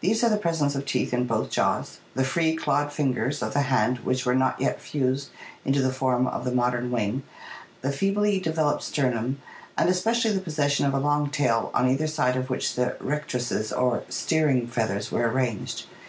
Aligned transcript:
These 0.00 0.24
are 0.24 0.28
the 0.28 0.38
presence 0.38 0.74
of 0.74 0.84
teeth 0.84 1.14
in 1.14 1.24
both 1.24 1.48
jaws, 1.48 2.00
the 2.16 2.24
free, 2.24 2.56
clawed 2.56 2.92
fingers 2.92 3.44
of 3.44 3.52
the 3.52 3.60
hand 3.60 3.98
which 4.00 4.26
were 4.26 4.34
not 4.34 4.60
yet 4.60 4.80
fused 4.80 5.28
into 5.64 5.80
the 5.80 5.92
form 5.92 6.26
of 6.26 6.44
the 6.44 6.50
modern 6.50 6.90
wing, 6.90 7.22
the 7.80 7.92
feebly 7.92 8.40
developed 8.40 8.82
sternum, 8.82 9.40
and 9.78 9.88
especially 9.88 10.32
the 10.32 10.40
possession 10.40 10.84
of 10.84 10.94
a 10.94 10.98
long 10.98 11.30
tail 11.30 11.70
on 11.74 11.86
either 11.88 12.08
side 12.08 12.34
of 12.34 12.50
which 12.50 12.74
the 12.74 12.96
rectrices 12.98 13.70
or 13.72 14.02
steering 14.08 14.66
feathers 14.66 15.12
were 15.12 15.28
arranged. 15.30 15.86